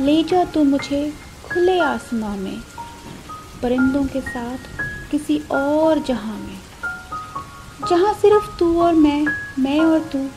[0.00, 1.12] ले जा तू मुझे
[1.52, 2.60] खुले आसमां में,
[3.62, 4.58] परिंदों के साथ
[5.10, 6.58] किसी और जहाँ में।
[7.90, 9.26] जहाँ सिर्फ़ तू और मैं
[9.58, 10.28] मैं और तू,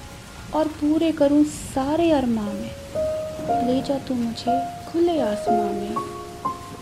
[0.57, 2.71] और पूरे करूँ सारे अरमां में।
[3.67, 4.59] ले जा तू मुझे
[4.91, 5.95] खुले आसमां में,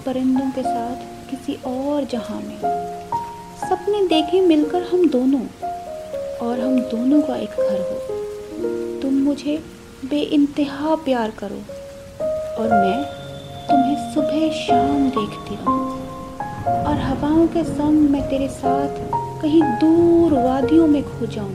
[0.05, 2.57] परिंदों के साथ किसी और जहाँ में।
[3.69, 5.45] सपने देखें मिलकर हम दोनों,
[6.47, 7.99] और हम दोनों का एक घर हो।
[9.01, 9.63] तुम मुझे
[10.05, 11.82] बेइंतहा प्यार करो।
[12.59, 13.03] और मैं
[13.69, 16.03] तुम्हें सुबह शाम देखती रहूँ।
[16.85, 18.99] और हवाओं के संग मैं तेरे साथ
[19.41, 21.53] कहीं दूर वादियों में खो जाऊँ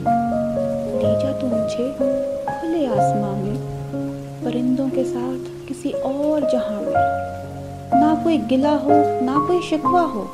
[0.99, 1.93] ले जा तू मुझे
[2.51, 3.57] खुले आसमां में,
[4.45, 8.91] परिंदों के साथ किसी और जहाँ में। ना कोई गिला हो,
[9.23, 10.31] ना कोई शिकवा हो।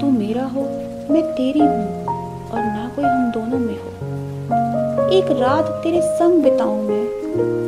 [0.00, 0.62] तू मेरा हो,
[1.10, 2.06] मैं तेरी हूँ,
[2.48, 7.67] और ना कोई हम दोनों में हो। एक रात तेरे संग बिताऊं मैं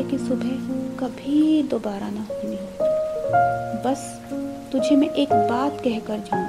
[0.00, 0.52] जैसे कि सुबह
[0.98, 4.20] कभी दोबारा ना होनी हो। बस
[4.72, 6.46] तुझे मैं एक बात कहकर जाऊँ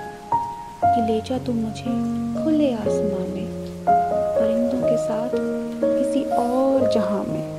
[0.85, 3.47] कि ले जा तू मुझे खुले आसमान में,
[3.85, 5.31] परिंदों के साथ
[5.83, 7.51] किसी और जहाँ में।